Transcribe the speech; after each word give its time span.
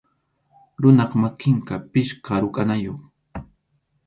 Runap 0.81 1.11
makinqa 1.21 1.75
pichqa 1.91 2.33
rukʼanayuq. 2.41 2.99